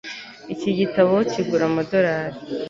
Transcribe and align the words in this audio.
Iki 0.53 0.71
gitabo 0.79 1.13
kigura 1.31 1.63
amadorari 1.69 2.37